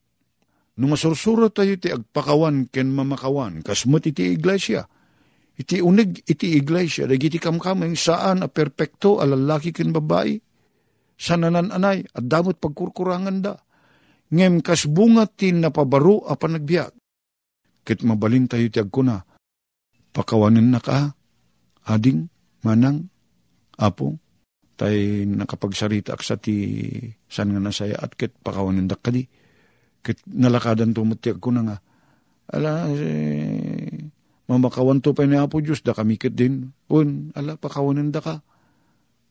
No 0.78 0.84
masursuro 0.86 1.50
tayo 1.50 1.74
ti 1.80 1.90
agpakawan 1.90 2.70
ken 2.70 2.92
mamakawan 2.92 3.64
kasmat 3.64 4.06
iti 4.06 4.32
iglesia. 4.36 4.86
Iti 5.54 5.78
unig 5.78 6.26
iti 6.26 6.58
iglesia 6.58 7.06
dagiti 7.06 7.38
kamkameng 7.38 7.94
saan 7.94 8.42
a 8.42 8.48
perpekto 8.50 9.18
a 9.18 9.26
ken 9.58 9.90
babae. 9.90 10.38
Sananan 11.14 11.70
anay 11.70 12.02
at 12.10 12.26
damot 12.26 12.58
pagkurkurangan 12.58 13.38
da. 13.38 13.54
Ngem 14.34 14.66
kas 14.66 14.90
bunga 14.90 15.30
ti 15.30 15.54
napabaro 15.54 16.26
a 16.26 16.34
panagbiag. 16.34 16.90
Kit 17.86 18.02
mabalin 18.02 18.50
tayo 18.50 18.66
ti 18.66 18.82
agkuna. 18.82 19.22
Pakawanin 20.10 20.74
na 20.74 20.82
ka, 20.82 21.14
ading, 21.86 22.26
manang, 22.66 23.06
apong, 23.78 24.18
tay 24.74 25.22
nakapagsarita 25.26 26.18
ak 26.18 26.22
sa 26.26 26.34
ti 26.34 26.82
san 27.30 27.54
nga 27.54 27.62
nasaya 27.62 27.98
at 28.02 28.18
ket 28.18 28.34
pakawanin 28.42 28.90
dak 28.90 29.06
kadi. 29.06 29.22
Ket 30.02 30.18
nalakadan 30.26 30.90
tumuti 30.90 31.30
ko 31.38 31.54
na 31.54 31.62
nga. 31.62 31.76
Ala, 32.50 32.90
eh, 32.90 34.02
mamakawan 34.50 34.98
to 34.98 35.14
pa 35.14 35.24
ni 35.24 35.38
Apo 35.38 35.62
Diyos, 35.62 35.80
da 35.86 35.94
kami 35.94 36.18
ket 36.18 36.34
din. 36.34 36.74
Un, 36.90 37.30
ala, 37.38 37.54
pakawanin 37.54 38.10
da 38.10 38.18
ka. 38.18 38.34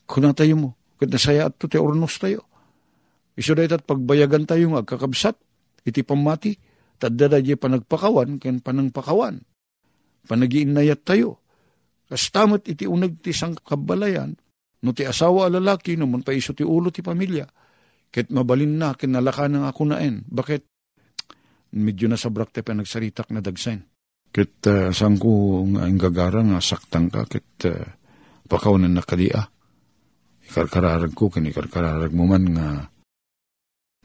Kuna 0.07 0.31
tayo 0.31 0.55
mo. 0.55 0.69
Ket 0.95 1.11
nasaya 1.11 1.51
at 1.51 1.59
to 1.59 1.67
ti 1.67 1.75
ornos 1.75 2.15
tayo. 2.23 2.52
Dahi 3.33 3.67
tat 3.69 3.81
pagbayagan 3.81 4.45
tayo 4.45 4.77
nga 4.77 4.85
kakabsat, 4.85 5.33
iti 5.81 6.05
pamati, 6.05 6.53
tadda 7.01 7.27
da 7.27 7.39
panagpakawan, 7.41 8.37
ken 8.37 8.61
panangpakawan. 8.61 9.41
Panagiinayat 10.29 11.01
tayo. 11.01 11.41
Kastamot 12.07 12.69
iti 12.69 12.85
unag 12.85 13.25
ti 13.25 13.33
sang 13.33 13.57
kabalayan, 13.57 14.37
no 14.85 14.93
ti 14.93 15.01
asawa 15.01 15.49
lalaki, 15.49 15.97
no 15.97 16.05
pa 16.21 16.29
iso 16.29 16.53
ti 16.53 16.61
ulo 16.61 16.93
ti 16.93 17.01
pamilya, 17.01 17.49
ket 18.13 18.29
mabalin 18.29 18.77
na, 18.77 18.93
kinalaka 18.93 19.49
ng 19.49 19.65
ako 19.65 19.81
naen. 19.89 20.21
Bakit? 20.29 20.61
Medyo 21.73 22.05
na 22.05 22.21
sabrak 22.21 22.53
te 22.53 22.61
pa 22.61 22.77
nagsaritak 22.77 23.33
na 23.33 23.41
dagsen. 23.41 23.81
Ket 24.29 24.61
uh, 24.69 24.93
sang 24.93 25.17
ko 25.17 25.65
nga 25.73 25.89
gagara 25.89 26.45
nga 26.45 26.61
saktang 26.61 27.09
ka, 27.09 27.25
ket 27.25 27.49
uh, 27.65 27.81
pakawanan 28.45 28.93
na 28.93 29.01
kadia. 29.01 29.41
Ikarkararag 30.45 31.17
ko, 31.17 31.33
ken 31.33 31.49
ikarkararag 31.49 32.13
mo 32.13 32.29
man 32.29 32.45
nga 32.53 32.92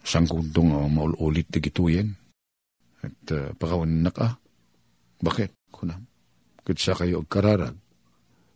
sang 0.09 0.25
kuntong 0.25 0.73
uh, 0.73 0.89
maulit 0.89 1.53
ti 1.53 1.61
gituyen. 1.61 2.17
At 3.05 3.13
uh, 3.37 3.53
pakawanan 3.53 4.09
na 4.09 4.13
ka. 4.13 4.41
Bakit? 5.21 5.69
Kunam. 5.69 6.09
Ket 6.65 6.81
sa 6.81 6.97
kayo 6.97 7.25
agkararag, 7.25 7.77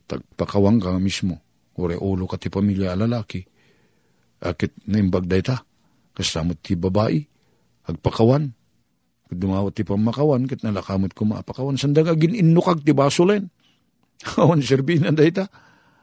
tagpakawang 0.09 0.81
ka 0.81 0.97
mismo 0.97 1.41
ore 1.81 1.97
ulo 1.97 2.29
ka 2.29 2.37
ti 2.37 2.53
pamilya 2.53 2.97
lalaki. 2.97 3.41
Akit 4.43 4.75
naimbag 4.85 5.25
day 5.31 5.41
ta, 5.41 5.63
kasamot 6.13 6.61
ti 6.61 6.77
babae, 6.77 7.21
agpakawan. 7.89 8.53
Kat 9.31 9.37
dumawat 9.39 9.73
ti 9.73 9.87
pamakawan, 9.87 10.45
kat 10.45 10.61
nalakamot 10.67 11.17
ko 11.17 11.25
maapakawan. 11.25 11.81
Sandag 11.81 12.13
agin 12.13 12.37
inukag 12.37 12.85
ti 12.85 12.93
basulen. 12.93 13.49
Awan 14.41 14.61
serbina 14.61 15.15
day 15.15 15.33
ta. 15.33 15.49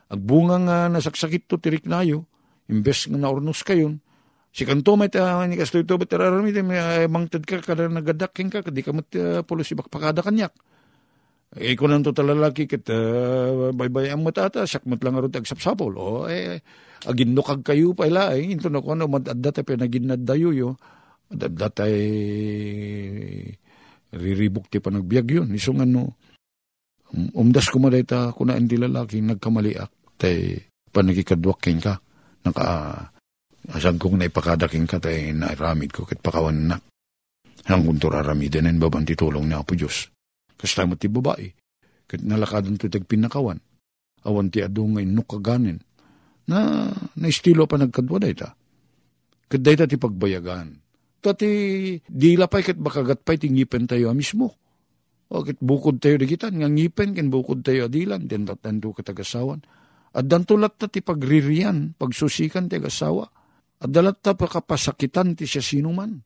Agbunga 0.10 0.58
nga 0.66 0.78
nasaksakit 0.90 1.46
to 1.46 1.62
tirik 1.62 1.86
nayo, 1.86 2.26
imbes 2.66 3.06
nga 3.06 3.22
naurnos 3.22 3.62
kayon, 3.62 4.02
Si 4.50 4.66
kanto 4.66 4.98
may 4.98 5.14
ta 5.14 5.46
ni 5.46 5.56
kastoy 5.56 5.86
to 5.86 6.02
bet 6.02 6.10
rarami 6.14 6.50
te 6.50 6.66
may 6.66 7.06
bangted 7.06 7.46
ka 7.46 7.62
kada 7.62 7.86
nagadak 7.86 8.34
ka 8.34 8.66
kadi 8.66 8.82
ka 8.82 8.92
mat 8.92 9.08
uh, 9.16 9.46
pulos 9.46 9.70
ibak 9.70 9.94
pakada 9.94 10.26
kanyak. 10.26 10.52
Eh, 11.58 11.74
kung 11.74 11.90
nang 11.90 12.06
talalaki 12.06 12.70
kit, 12.70 12.86
uh, 12.94 13.74
baybay 13.74 14.14
ang 14.14 14.22
matata, 14.22 14.70
sakmat 14.70 15.02
lang 15.02 15.18
arot 15.18 15.34
agsapsapol. 15.34 15.98
O, 15.98 16.30
eh, 16.30 16.62
aginukag 17.10 17.66
kayo 17.66 17.98
pa 17.98 18.06
ila, 18.06 18.38
eh, 18.38 18.54
ito 18.54 18.70
na 18.70 18.78
kung 18.78 19.02
ano, 19.02 19.10
madadda 19.10 19.50
tayo 19.50 19.66
pinaginad 19.66 20.22
dayo 20.22 20.54
yo, 20.54 20.78
madadda 21.34 21.74
tayo 21.74 21.98
riribok 24.14 24.70
ti 24.70 24.78
panagbiag 24.78 25.28
yun. 25.42 25.50
Isong 25.50 25.82
ano, 25.90 26.22
um, 27.18 27.50
umdas 27.50 27.66
ko 27.74 27.82
maday 27.82 28.06
ta, 28.06 28.30
kung 28.30 28.54
na 28.54 28.58
hindi 28.62 28.78
lalaki, 28.78 29.18
nagkamaliak, 29.18 30.22
tay 30.22 30.54
panagikadwakin 30.94 31.82
ka, 31.82 31.98
naka, 32.46 32.66
asan 33.68 34.00
kong 34.00 34.24
naipakadaking 34.24 34.88
ka, 34.88 35.04
tay 35.04 35.36
nairamid 35.36 35.92
ko, 35.92 36.08
kit 36.08 36.24
pakawan 36.24 36.72
na. 36.72 36.78
Hanggang 37.68 38.00
turaramidan, 38.00 38.80
babanti 38.80 39.14
tulong 39.14 39.46
na 39.46 39.62
po 39.62 39.76
Diyos. 39.76 40.10
Kasama 40.60 41.00
ti 41.00 41.12
babae. 41.12 41.48
Kat 42.10 42.26
nalakadan 42.26 42.76
to 42.76 42.90
pinakawan. 43.06 43.62
Awan 44.26 44.50
ti 44.50 44.66
ado 44.66 44.84
nga 44.90 45.00
inukaganin. 45.00 45.78
Na, 46.50 46.90
na 46.92 47.26
estilo 47.30 47.70
pa 47.70 47.78
nagkadwa 47.78 48.18
day 48.18 48.34
ta. 48.34 48.58
Kat 49.46 49.62
day 49.62 49.78
ta 49.78 49.86
ti 49.86 50.02
pagbayagan. 50.02 50.74
Tati 51.22 51.50
di 52.02 52.30
lapay 52.34 52.66
kat 52.66 52.82
bakagat 52.82 53.22
pa'y 53.22 53.38
tingipen 53.38 53.86
tayo 53.86 54.10
mismo. 54.18 54.58
O 55.30 55.46
kat 55.46 55.62
bukod 55.62 56.02
tayo 56.02 56.18
digitan. 56.18 56.58
Nga 56.58 56.68
ngipen 56.74 57.14
ken 57.14 57.30
bukod 57.30 57.62
tayo 57.62 57.86
adilan. 57.86 58.26
Den 58.26 58.50
tatando 58.50 58.92
katagasawan. 58.92 59.62
At 60.10 60.26
dantulat 60.26 60.82
ta 60.82 60.90
ti 60.90 61.06
pagririan, 61.06 61.94
pagsusikan 61.94 62.66
ti 62.66 62.82
agasawa. 62.82 63.30
At 63.80 63.90
dalat 63.96 64.20
ta 64.20 64.36
pakapasakitan 64.36 65.40
ti 65.40 65.48
siya 65.48 65.64
sinuman. 65.64 66.20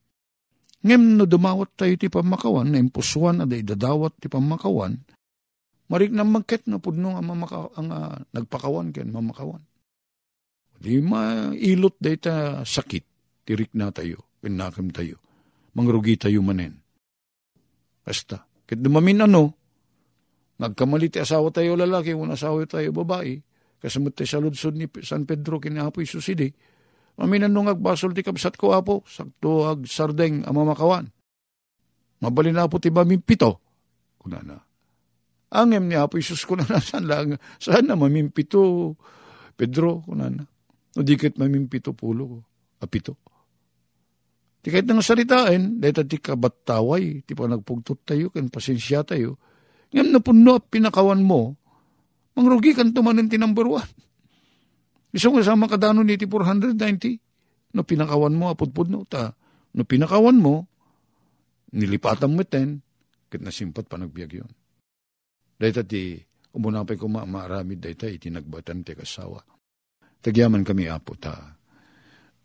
Ngem 0.84 1.16
no 1.16 1.24
dumawat 1.24 1.80
tayo 1.80 1.96
ti 1.96 2.12
pamakawan, 2.12 2.74
na 2.74 2.82
impuswan 2.82 3.46
at 3.46 3.48
dadawat 3.48 4.20
ti 4.20 4.28
pamakawan, 4.28 5.00
marik 5.88 6.12
na 6.12 6.28
magket 6.28 6.68
no 6.68 6.84
pudno 6.84 7.16
ang, 7.16 7.24
mamaka, 7.24 7.72
ang 7.80 7.88
uh, 7.88 8.20
nagpakawan 8.36 8.92
ken 8.92 9.08
mamakawan. 9.08 9.64
Di 10.84 11.00
mailot 11.00 11.96
day 12.04 12.20
ta 12.20 12.68
sakit, 12.68 13.06
tirik 13.48 13.72
na 13.72 13.96
tayo, 13.96 14.28
pinakim 14.44 14.92
tayo, 14.92 15.24
mangrugi 15.72 16.20
tayo 16.20 16.44
manen. 16.44 16.84
Basta, 18.04 18.44
kit 18.68 18.84
dumamin 18.84 19.24
ano, 19.24 19.56
nagkamali 20.60 21.08
ti 21.08 21.24
asawa 21.24 21.48
tayo 21.56 21.80
lalaki, 21.80 22.12
kung 22.12 22.28
asawa 22.28 22.68
tayo 22.68 22.92
babae, 22.92 23.40
kasamot 23.80 24.12
tayo 24.12 24.28
sa 24.28 24.44
ludsod 24.44 24.76
ni 24.76 24.92
San 25.00 25.24
Pedro 25.24 25.64
kinahapoy 25.64 26.04
susidi, 26.04 26.52
Aminan 27.22 27.54
nung 27.54 27.70
agbasol 27.70 28.18
ti 28.18 28.26
kabsat 28.26 28.58
ko 28.58 28.74
apo, 28.74 29.06
sakto 29.06 29.70
ag 29.70 29.86
sardeng 29.86 30.42
amamakawan. 30.50 31.06
Mabalin 32.24 32.58
na 32.58 32.72
po 32.72 32.82
ti 32.82 32.90
mamimpito. 32.90 33.62
Kuna 34.18 34.40
na. 34.42 34.58
Angem 35.54 35.86
ni 35.86 35.94
Apo 35.94 36.18
Isus 36.18 36.48
kuna 36.50 36.66
na 36.66 36.82
saan 36.88 37.06
lang, 37.06 37.38
saan 37.62 37.86
na 37.86 37.94
mamimpito, 37.94 38.96
Pedro, 39.54 40.02
kuna 40.02 40.34
na. 40.34 40.44
O 40.98 41.06
dikit 41.06 41.38
mamimpito 41.38 41.94
pulo, 41.94 42.42
apito. 42.82 43.22
Ti 44.64 44.72
kahit 44.72 44.88
nang 44.88 45.04
saritain, 45.04 45.78
dahil 45.78 46.08
ti 46.08 46.18
kabattaway, 46.18 47.22
ti 47.28 47.36
pa 47.36 47.46
nagpugtot 47.46 48.08
tayo, 48.08 48.32
kan 48.32 48.48
pasensya 48.50 49.04
tayo, 49.06 49.38
ngam 49.94 50.10
na 50.10 50.24
puno 50.24 50.58
pinakawan 50.58 51.22
mo, 51.22 51.60
mangrugi 52.34 52.74
kan 52.74 52.90
tumanin 52.96 53.30
ti 53.30 53.38
number 53.38 53.68
one. 53.70 53.92
Isang 55.14 55.38
kasama 55.38 55.70
kadano 55.70 56.02
ni 56.02 56.18
ti 56.18 56.26
490, 56.26 57.78
no 57.78 57.86
pinakawan 57.86 58.34
mo, 58.34 58.50
apudpud 58.50 58.90
no, 58.90 59.06
ta, 59.06 59.30
no 59.78 59.82
pinakawan 59.86 60.42
mo, 60.42 60.66
nilipatan 61.70 62.34
mo 62.34 62.42
ten, 62.42 62.82
kit 63.30 63.42
nasimpat 63.42 63.86
pa 63.86 64.02
nagbiag 64.02 64.42
yun. 64.42 64.52
Dahil 65.54 65.86
ti, 65.86 66.18
umunapay 66.58 66.98
ko 66.98 67.06
maaramid 67.06 67.78
dahil 67.78 68.18
iti 68.18 68.34
nagbatan 68.34 68.82
ti 68.82 68.98
kasawa. 68.98 69.38
Tagyaman 70.24 70.66
kami 70.66 70.90
apo 70.90 71.14
ta, 71.14 71.38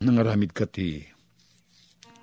nangaramid 0.05 0.53
ka 0.53 0.69
ti 0.69 1.01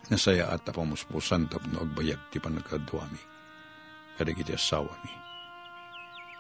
nasaya 0.07 0.55
at 0.55 0.63
pamuspusan 0.63 1.51
tapno 1.51 1.83
agbayag 1.83 2.31
ti 2.31 2.39
panagkaduami. 2.39 3.23
Kadag 4.15 4.39
iti 4.39 4.55
asawa 4.55 4.95
mi. 5.03 5.13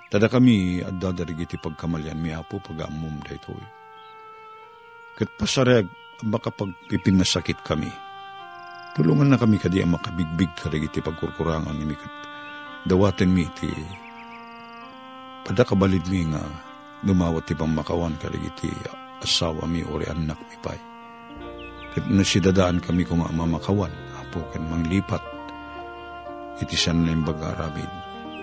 Tada 0.07 0.31
kami 0.31 0.87
at 0.87 0.95
dadarig 1.03 1.43
iti 1.43 1.59
pagkamalyan 1.59 2.17
mi 2.17 2.31
apo 2.31 2.63
pagamum 2.63 3.19
da 3.27 3.35
ito. 3.35 3.53
Kat 5.17 5.33
pasarag 5.41 5.89
makapagpiping 6.21 7.17
na 7.17 7.25
sakit 7.25 7.65
kami. 7.65 7.89
Tulungan 8.93 9.33
na 9.33 9.41
kami 9.41 9.57
kadi 9.57 9.81
ang 9.81 9.97
makabigbig 9.97 10.53
kadag 10.57 10.85
iti 10.85 11.01
pagkurkurangan 11.01 11.73
ni 11.77 11.97
kat 11.97 12.13
dawaten 12.89 13.29
mi 13.29 13.45
iti 13.45 13.69
padakabalid 15.45 16.05
mi 16.09 16.25
nga 16.33 16.41
dumawat 17.05 17.45
ti 17.45 17.53
pamakawan 17.53 18.17
kadag 18.17 18.41
iti 18.41 18.73
asawa 19.21 19.69
mi 19.69 19.85
ori 19.85 20.09
anak 20.09 20.41
mi 20.41 20.57
pay 20.65 20.81
Kat 21.97 22.13
nasidadaan 22.13 22.85
kami 22.85 23.09
kung 23.09 23.25
mamakawan, 23.25 23.89
apo 24.21 24.45
kan 24.53 24.69
manglipat. 24.69 25.25
Iti 26.61 26.77
san 26.77 27.09
na 27.09 27.17
bagarabid. 27.17 27.89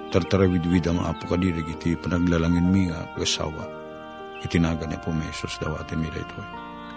Tartarawid-wid 0.10 0.90
ang 0.90 1.06
apo 1.06 1.30
kadirig 1.30 1.70
iti 1.70 1.94
panaglalangin 1.94 2.66
mi 2.66 2.90
nga 2.90 3.06
kasawa. 3.14 3.70
Itinaga 4.42 4.90
ni 4.90 4.98
po 4.98 5.14
mesos 5.14 5.54
dawatin 5.62 6.02
mi 6.02 6.10
dayto. 6.10 6.63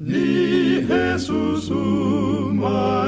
ni 0.00 0.82
Jesus 0.88 1.70
umay 1.70 2.54
manen. 2.60 3.03